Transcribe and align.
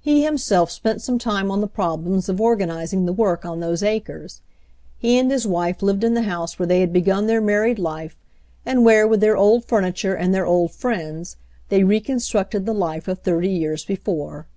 He 0.00 0.24
himself 0.24 0.68
spent 0.72 1.00
some 1.00 1.16
time 1.16 1.48
on 1.48 1.60
the 1.60 1.68
problems 1.68 2.28
of 2.28 2.40
organizing 2.40 3.06
the 3.06 3.12
work 3.12 3.44
on 3.44 3.60
those 3.60 3.84
acres. 3.84 4.40
He 4.98 5.16
and 5.16 5.30
his 5.30 5.46
wife 5.46 5.80
lived 5.80 6.02
in 6.02 6.14
the 6.14 6.22
house 6.24 6.58
where 6.58 6.66
they 6.66 6.80
had 6.80 6.92
begun 6.92 7.28
their 7.28 7.40
married 7.40 7.78
life, 7.78 8.16
and 8.64 8.84
where, 8.84 9.06
with 9.06 9.20
their 9.20 9.36
old 9.36 9.64
furniture 9.66 10.16
and 10.16 10.34
their 10.34 10.44
old 10.44 10.72
friends, 10.72 11.36
they 11.68 11.84
reconstructed 11.84 12.66
the 12.66 12.74
life 12.74 13.06
of 13.06 13.20
thirty 13.20 13.48
years 13.48 13.84
before. 13.84 14.48